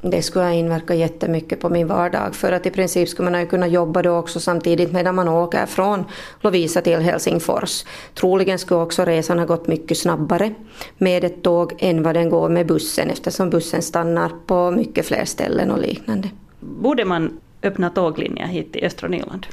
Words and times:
det 0.00 0.22
skulle 0.22 0.44
ha 0.44 0.52
inverkat 0.52 0.96
jättemycket 0.96 1.60
på 1.60 1.68
min 1.68 1.86
vardag 1.86 2.34
för 2.34 2.52
att 2.52 2.66
i 2.66 2.70
princip 2.70 3.08
skulle 3.08 3.30
man 3.30 3.40
ju 3.40 3.46
kunna 3.46 3.66
jobba 3.66 4.02
då 4.02 4.16
också 4.16 4.40
samtidigt 4.40 4.92
medan 4.92 5.14
man 5.14 5.28
åker 5.28 5.66
från 5.66 6.04
Lovisa 6.40 6.80
till 6.80 6.98
Helsingfors. 6.98 7.84
Troligen 8.14 8.58
skulle 8.58 8.80
också 8.80 9.04
resan 9.04 9.38
ha 9.38 9.46
gått 9.46 9.66
mycket 9.66 9.98
snabbare 9.98 10.54
med 10.98 11.24
ett 11.24 11.42
tåg 11.42 11.74
än 11.78 12.02
vad 12.02 12.14
den 12.14 12.30
går 12.30 12.48
med 12.48 12.66
bussen 12.66 13.10
eftersom 13.10 13.50
bussen 13.50 13.82
stannar 13.82 14.32
på 14.46 14.70
mycket 14.70 15.06
fler 15.06 15.24
ställen 15.24 15.70
och 15.70 15.78
liknande. 15.78 16.30
Borde 16.60 17.04
man 17.04 17.40
öppna 17.62 17.90
tåglinjer 17.90 18.46
hit 18.46 18.72
till 18.72 18.84
östra 18.84 19.08
Nyland? 19.08 19.46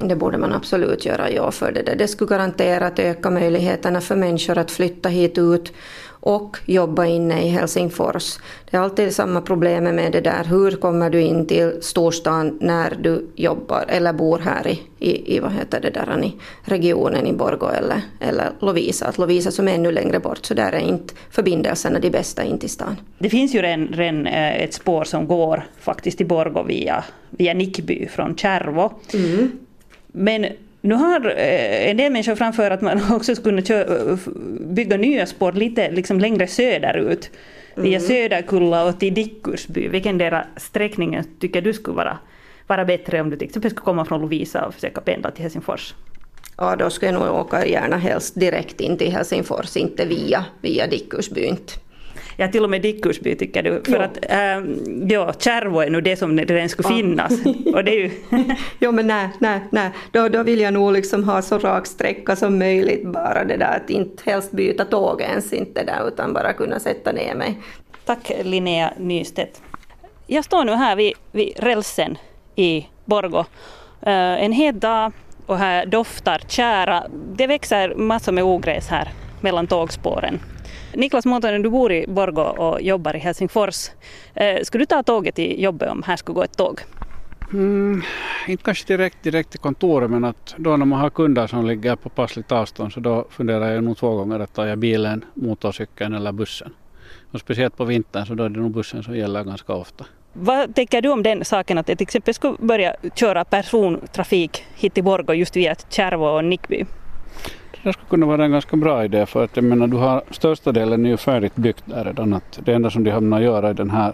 Det 0.00 0.16
borde 0.16 0.38
man 0.38 0.52
absolut 0.52 1.04
göra, 1.04 1.30
ja, 1.30 1.50
för 1.50 1.72
det, 1.72 1.94
det 1.98 2.08
skulle 2.08 2.28
garanterat 2.28 2.98
öka 2.98 3.30
möjligheterna 3.30 4.00
för 4.00 4.16
människor 4.16 4.58
att 4.58 4.70
flytta 4.70 5.08
hit 5.08 5.38
ut 5.38 5.72
och 6.20 6.56
jobba 6.66 7.06
inne 7.06 7.42
i 7.42 7.48
Helsingfors. 7.48 8.38
Det 8.70 8.76
är 8.76 8.80
alltid 8.80 9.14
samma 9.14 9.40
problem 9.40 9.84
med 9.84 10.12
det 10.12 10.20
där, 10.20 10.44
hur 10.44 10.70
kommer 10.70 11.10
du 11.10 11.20
in 11.20 11.46
till 11.46 11.72
storstan 11.80 12.58
när 12.60 12.98
du 13.00 13.26
jobbar 13.34 13.84
eller 13.88 14.12
bor 14.12 14.38
här 14.38 14.66
i, 14.66 14.82
i, 14.98 15.36
i 15.36 15.40
vad 15.40 15.52
heter 15.52 15.80
det 15.80 15.90
där, 15.90 16.24
i 16.24 16.32
regionen 16.62 17.26
i 17.26 17.32
Borgo 17.32 17.66
eller, 17.66 18.00
eller 18.20 18.50
Lovisa. 18.60 19.06
Att 19.06 19.18
Lovisa 19.18 19.50
som 19.50 19.68
är 19.68 19.74
ännu 19.74 19.92
längre 19.92 20.20
bort, 20.20 20.46
så 20.46 20.54
där 20.54 20.72
är 20.72 20.80
inte 20.80 21.14
förbindelserna 21.30 21.98
de 21.98 22.10
bästa 22.10 22.44
in 22.44 22.58
till 22.58 22.70
stan. 22.70 22.96
Det 23.18 23.30
finns 23.30 23.54
ju 23.54 23.62
redan, 23.62 23.86
redan 23.86 24.26
eh, 24.26 24.62
ett 24.62 24.74
spår 24.74 25.04
som 25.04 25.26
går 25.26 25.66
faktiskt 25.80 26.16
till 26.16 26.26
Borgo 26.26 26.62
via, 26.62 27.04
via 27.30 27.54
Nickby 27.54 28.08
från 28.08 28.36
Kärvo. 28.36 28.92
Mm. 29.14 29.50
Men 30.18 30.46
nu 30.80 30.94
har 30.94 31.26
eh, 31.26 31.90
en 31.90 31.96
del 31.96 32.12
människor 32.12 32.34
framför 32.34 32.70
att 32.70 32.80
man 32.80 33.00
också 33.12 33.34
skulle 33.34 33.62
kunna 33.62 34.18
bygga 34.60 34.96
nya 34.96 35.26
spår 35.26 35.52
lite 35.52 35.90
liksom 35.90 36.20
längre 36.20 36.46
söderut. 36.46 37.30
Via 37.74 37.98
mm. 37.98 38.08
Söderkulla 38.08 38.84
och 38.84 39.00
till 39.00 39.14
Dickursby. 39.14 39.88
Vilken 39.88 40.18
deras 40.18 40.46
sträckningen 40.56 41.24
tycker 41.40 41.62
du 41.62 41.72
skulle 41.72 41.96
vara, 41.96 42.18
vara 42.66 42.84
bättre 42.84 43.20
om 43.20 43.30
du 43.30 43.36
till 43.36 43.48
exempel 43.48 43.70
skulle 43.70 43.84
komma 43.84 44.04
från 44.04 44.20
Lovisa 44.20 44.66
och 44.66 44.74
försöka 44.74 45.00
pendla 45.00 45.30
till 45.30 45.42
Helsingfors? 45.42 45.94
Ja, 46.56 46.76
då 46.76 46.90
skulle 46.90 47.12
jag 47.12 47.20
nog 47.20 47.34
åka 47.34 47.66
gärna 47.66 47.96
helst 47.96 48.40
direkt 48.40 48.80
in 48.80 48.96
till 48.96 49.12
Helsingfors, 49.12 49.76
inte 49.76 50.06
via, 50.06 50.44
via 50.60 50.86
Dickursby. 50.86 51.40
Inte. 51.40 51.72
Ja, 52.40 52.48
till 52.48 52.64
och 52.64 52.70
med 52.70 52.82
Dickursby 52.82 53.34
tycker 53.34 53.62
du. 53.62 53.82
För 53.84 53.92
jo. 53.92 54.00
att 54.00 54.30
äh, 54.30 54.64
ja, 55.08 55.32
Kärvo 55.38 55.80
är 55.80 55.90
nu 55.90 56.00
det 56.00 56.16
som 56.16 56.38
redan 56.38 56.68
skulle 56.68 56.88
finnas. 56.88 57.32
och 57.74 57.84
det 57.84 57.90
är 57.90 58.00
ju 58.00 58.10
jo 58.78 58.92
men 58.92 59.06
nej, 59.06 59.28
nej, 59.38 59.60
nej. 59.70 59.90
Då, 60.12 60.28
då 60.28 60.42
vill 60.42 60.60
jag 60.60 60.74
nog 60.74 60.92
liksom 60.92 61.24
ha 61.24 61.42
så 61.42 61.58
rak 61.58 61.86
sträcka 61.86 62.36
som 62.36 62.58
möjligt 62.58 63.06
bara 63.06 63.44
det 63.44 63.56
där 63.56 63.76
att 63.76 63.90
inte 63.90 64.30
helst 64.30 64.52
byta 64.52 64.84
tåg 64.84 65.20
ens 65.20 65.52
inte 65.52 65.84
där 65.84 66.08
utan 66.08 66.32
bara 66.32 66.52
kunna 66.52 66.80
sätta 66.80 67.12
ner 67.12 67.34
mig. 67.34 67.58
Tack 68.04 68.32
Linnea 68.42 68.92
Nystedt. 68.98 69.62
Jag 70.26 70.44
står 70.44 70.64
nu 70.64 70.72
här 70.72 70.96
vid, 70.96 71.12
vid 71.32 71.52
rälsen 71.56 72.18
i 72.56 72.86
Borgo. 73.04 73.38
Uh, 73.38 73.44
en 74.44 74.52
het 74.52 74.80
dag 74.80 75.12
och 75.46 75.58
här 75.58 75.86
doftar 75.86 76.42
kära. 76.48 77.04
Det 77.36 77.46
växer 77.46 77.94
massor 77.94 78.32
med 78.32 78.44
ogräs 78.44 78.88
här 78.88 79.08
mellan 79.40 79.66
tågspåren. 79.66 80.40
Niklas 80.94 81.26
Måntonen, 81.26 81.62
du 81.62 81.70
bor 81.70 81.92
i 81.92 82.06
Borgo 82.08 82.42
och 82.42 82.82
jobbar 82.82 83.16
i 83.16 83.18
Helsingfors. 83.18 83.90
Eh, 84.34 84.62
skulle 84.62 84.82
du 84.82 84.86
ta 84.86 85.02
tåget 85.02 85.34
till 85.34 85.62
jobbet 85.62 85.90
om 85.90 86.02
här 86.02 86.16
skulle 86.16 86.34
gå 86.34 86.42
ett 86.42 86.56
tåg? 86.56 86.80
Mm, 87.52 88.02
inte 88.48 88.64
kanske 88.64 88.86
direkt, 88.96 89.22
direkt 89.22 89.50
till 89.50 89.60
kontoret 89.60 90.10
men 90.10 90.24
att 90.24 90.54
då 90.56 90.76
när 90.76 90.86
man 90.86 91.00
har 91.00 91.10
kunder 91.10 91.46
som 91.46 91.66
ligger 91.66 91.96
på 91.96 92.08
passligt 92.08 92.52
avstånd 92.52 92.92
så 92.92 93.00
då 93.00 93.26
funderar 93.30 93.70
jag 93.72 93.84
nog 93.84 93.98
två 93.98 94.16
gånger 94.16 94.40
att 94.40 94.54
ta 94.54 94.66
jag 94.66 94.78
bilen, 94.78 95.24
motorcykeln 95.34 96.14
eller 96.14 96.32
bussen. 96.32 96.72
Och 97.30 97.40
speciellt 97.40 97.76
på 97.76 97.84
vintern 97.84 98.26
så 98.26 98.34
då 98.34 98.44
är 98.44 98.48
det 98.48 98.60
nog 98.60 98.70
bussen 98.70 99.02
som 99.02 99.16
gäller 99.16 99.44
ganska 99.44 99.72
ofta. 99.72 100.04
Vad 100.32 100.74
tänker 100.74 101.02
du 101.02 101.08
om 101.08 101.22
den 101.22 101.44
saken 101.44 101.78
att 101.78 101.86
det 101.86 101.96
till 101.96 102.04
exempel 102.04 102.34
skulle 102.34 102.56
börja 102.58 102.94
köra 103.14 103.44
persontrafik 103.44 104.64
hit 104.74 104.94
till 104.94 105.04
Borgå 105.04 105.34
just 105.34 105.56
via 105.56 105.74
Kärvo 105.88 106.24
och 106.24 106.44
Nickby? 106.44 106.84
Det 107.82 107.92
skulle 107.92 108.08
kunna 108.08 108.26
vara 108.26 108.44
en 108.44 108.50
ganska 108.50 108.76
bra 108.76 109.04
idé 109.04 109.26
för 109.26 109.44
att 109.44 109.56
jag 109.56 109.64
menar 109.64 109.86
du 109.86 109.96
har 109.96 110.22
största 110.30 110.72
delen 110.72 111.06
är 111.06 111.10
ju 111.10 111.16
färdigt 111.16 111.56
byggt 111.56 111.84
där 111.84 112.04
redan. 112.04 112.34
Att 112.34 112.60
det 112.64 112.74
enda 112.74 112.90
som 112.90 113.04
de 113.04 113.10
hamnar 113.10 113.40
göra 113.40 113.70
i 113.70 113.74
den 113.74 113.90
här 113.90 114.12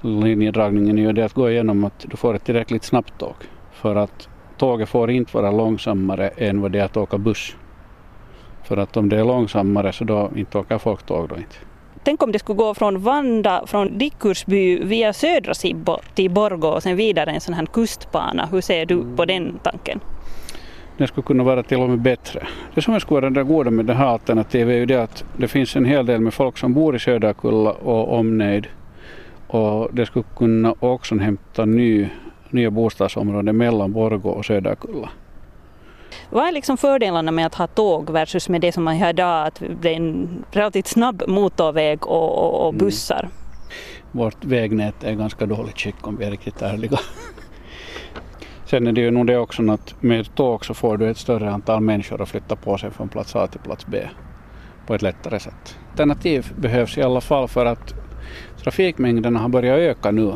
linjedragningen 0.00 0.98
är 0.98 1.02
ju 1.02 1.12
det 1.12 1.24
att 1.24 1.32
gå 1.32 1.50
igenom 1.50 1.84
att 1.84 2.04
du 2.10 2.16
får 2.16 2.34
ett 2.34 2.44
tillräckligt 2.44 2.84
snabbt 2.84 3.18
tåg. 3.18 3.34
För 3.72 3.96
att 3.96 4.28
tåget 4.56 4.88
får 4.88 5.10
inte 5.10 5.36
vara 5.36 5.50
långsammare 5.50 6.28
än 6.28 6.60
vad 6.60 6.72
det 6.72 6.78
är 6.78 6.84
att 6.84 6.96
åka 6.96 7.18
buss. 7.18 7.56
För 8.64 8.76
att 8.76 8.96
om 8.96 9.08
det 9.08 9.20
är 9.20 9.24
långsammare 9.24 9.92
så 9.92 10.04
då 10.04 10.30
inte 10.36 10.58
åker 10.58 10.78
folk 10.78 11.02
tåg 11.02 11.28
då 11.28 11.36
inte. 11.36 11.56
Tänk 12.04 12.22
om 12.22 12.32
det 12.32 12.38
skulle 12.38 12.56
gå 12.56 12.74
från 12.74 13.02
Vanda, 13.02 13.66
från 13.66 13.98
Dickursby 13.98 14.84
via 14.84 15.12
södra 15.12 15.54
Sibbo 15.54 15.98
till 16.14 16.30
Borgå 16.30 16.68
och 16.68 16.82
sen 16.82 16.96
vidare 16.96 17.30
en 17.30 17.40
sån 17.40 17.54
här 17.54 17.66
kustbana. 17.66 18.48
Hur 18.52 18.60
ser 18.60 18.86
du 18.86 19.16
på 19.16 19.24
den 19.24 19.58
tanken? 19.62 20.00
Det 20.98 21.06
skulle 21.06 21.24
kunna 21.24 21.42
vara 21.42 21.62
till 21.62 21.80
och 21.80 21.90
med 21.90 22.00
bättre. 22.00 22.46
Det 22.74 22.82
som 22.82 23.00
skulle 23.00 23.20
vara 23.20 23.30
det 23.30 23.44
goda 23.44 23.70
med 23.70 23.84
det 23.84 23.94
här 23.94 24.06
alternativet 24.06 24.74
är 24.74 24.78
ju 24.78 24.86
det 24.86 25.02
att 25.02 25.24
det 25.36 25.48
finns 25.48 25.76
en 25.76 25.84
hel 25.84 26.06
del 26.06 26.20
med 26.20 26.34
folk 26.34 26.58
som 26.58 26.74
bor 26.74 26.96
i 26.96 26.98
Söderkulla 26.98 27.70
och 27.70 28.18
omnejd 28.18 28.66
och 29.46 29.88
det 29.92 30.06
skulle 30.06 30.24
kunna 30.36 30.74
också 30.80 31.14
hämta 31.14 31.64
ny, 31.64 32.08
nya 32.50 32.70
bostadsområden 32.70 33.56
mellan 33.56 33.92
Borgå 33.92 34.30
och 34.30 34.44
Söderkulla. 34.44 35.08
Vad 36.30 36.48
är 36.48 36.52
liksom 36.52 36.76
fördelarna 36.76 37.32
med 37.32 37.46
att 37.46 37.54
ha 37.54 37.66
tåg 37.66 38.10
versus 38.10 38.48
med 38.48 38.60
det 38.60 38.72
som 38.72 38.84
man 38.84 38.96
har 38.96 39.10
idag, 39.10 39.46
att 39.46 39.62
det 39.80 39.88
är 39.88 39.96
en 39.96 40.44
relativt 40.50 40.86
snabb 40.86 41.22
motorväg 41.26 42.06
och, 42.06 42.38
och, 42.38 42.62
och 42.62 42.68
mm. 42.68 42.78
bussar? 42.78 43.20
Mm. 43.20 43.32
Vårt 44.12 44.44
vägnät 44.44 45.04
är 45.04 45.14
ganska 45.14 45.46
dåligt 45.46 45.78
skick 45.78 46.06
om 46.06 46.16
vi 46.16 46.24
är 46.24 46.30
riktigt 46.30 46.62
ärliga. 46.62 46.98
Sen 48.70 48.86
är 48.86 48.92
det 48.92 49.00
ju 49.00 49.10
nog 49.10 49.26
det 49.26 49.38
också 49.38 49.70
att 49.70 50.02
med 50.02 50.34
tåg 50.34 50.64
så 50.64 50.74
får 50.74 50.96
du 50.96 51.10
ett 51.10 51.16
större 51.16 51.50
antal 51.50 51.80
människor 51.80 52.22
att 52.22 52.28
flytta 52.28 52.56
på 52.56 52.78
sig 52.78 52.90
från 52.90 53.08
plats 53.08 53.36
A 53.36 53.46
till 53.46 53.60
plats 53.60 53.86
B 53.86 54.08
på 54.86 54.94
ett 54.94 55.02
lättare 55.02 55.40
sätt. 55.40 55.78
Alternativ 55.90 56.52
behövs 56.56 56.98
i 56.98 57.02
alla 57.02 57.20
fall 57.20 57.48
för 57.48 57.66
att 57.66 57.94
trafikmängderna 58.62 59.38
har 59.38 59.48
börjat 59.48 59.78
öka 59.78 60.10
nu 60.10 60.32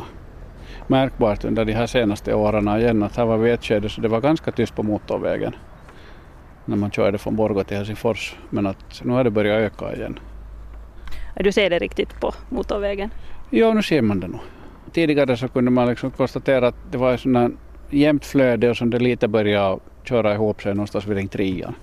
märkbart 0.86 1.44
under 1.44 1.64
de 1.64 1.72
här 1.72 1.86
senaste 1.86 2.34
åren 2.34 2.68
igen. 2.68 3.02
Att 3.02 3.16
här 3.16 3.26
var 3.26 3.36
vi 3.36 3.50
ett 3.50 3.64
skede 3.64 3.88
så 3.88 4.00
det 4.00 4.08
var 4.08 4.20
ganska 4.20 4.52
tyst 4.52 4.74
på 4.74 4.82
motorvägen 4.82 5.56
när 6.64 6.76
man 6.76 6.90
körde 6.90 7.18
från 7.18 7.36
Borgå 7.36 7.64
till 7.64 7.76
Helsingfors. 7.76 8.36
Men 8.50 8.66
att 8.66 9.02
nu 9.04 9.12
har 9.12 9.24
det 9.24 9.30
börjat 9.30 9.72
öka 9.72 9.96
igen. 9.96 10.18
Du 11.36 11.52
ser 11.52 11.70
det 11.70 11.78
riktigt 11.78 12.20
på 12.20 12.34
motorvägen? 12.48 13.10
Ja, 13.50 13.74
nu 13.74 13.82
ser 13.82 14.02
man 14.02 14.20
det 14.20 14.28
nog. 14.28 14.40
Tidigare 14.92 15.36
så 15.36 15.48
kunde 15.48 15.70
man 15.70 15.88
liksom 15.88 16.10
konstatera 16.10 16.68
att 16.68 16.76
det 16.90 16.98
var 16.98 17.26
en 17.26 17.56
jämnt 17.92 18.24
flöde 18.24 18.70
och 18.70 18.76
som 18.76 18.90
det 18.90 18.98
lite 18.98 19.28
börjar 19.28 19.78
köra 20.04 20.34
ihop 20.34 20.62
sig 20.62 20.74
någonstans 20.74 21.06
vid 21.06 21.16
ring 21.16 21.28
trean. 21.28 21.74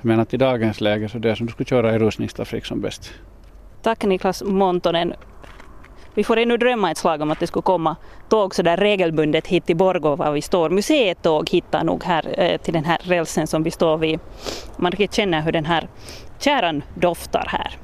Men 0.00 0.20
att 0.20 0.34
i 0.34 0.36
dagens 0.36 0.80
läge 0.80 1.08
så 1.08 1.18
det 1.18 1.30
är 1.30 1.34
som 1.34 1.46
du 1.46 1.52
skulle 1.52 1.66
köra 1.66 1.94
i 1.94 1.98
rusningstrafik 1.98 2.64
som 2.64 2.80
bäst. 2.80 3.12
Tack 3.82 4.04
Niklas 4.04 4.42
Montonen. 4.42 5.14
Vi 6.14 6.24
får 6.24 6.36
ännu 6.36 6.56
drömma 6.56 6.90
ett 6.90 6.98
slag 6.98 7.20
om 7.20 7.30
att 7.30 7.40
det 7.40 7.46
skulle 7.46 7.62
komma 7.62 7.96
tåg 8.28 8.54
så 8.54 8.62
där 8.62 8.76
regelbundet 8.76 9.46
hit 9.46 9.66
till 9.66 9.76
Borgå 9.76 10.16
var 10.16 10.32
vi 10.32 10.42
står. 10.42 10.70
Museetåg 10.70 11.50
hittar 11.50 11.84
nog 11.84 12.04
här 12.04 12.40
eh, 12.40 12.60
till 12.60 12.72
den 12.72 12.84
här 12.84 12.98
rälsen 13.02 13.46
som 13.46 13.62
vi 13.62 13.70
står 13.70 13.98
vid. 13.98 14.20
Man 14.76 14.90
riktigt 14.90 15.14
känner 15.14 15.40
hur 15.42 15.52
den 15.52 15.64
här 15.64 15.88
kärran 16.38 16.82
doftar 16.94 17.46
här. 17.48 17.76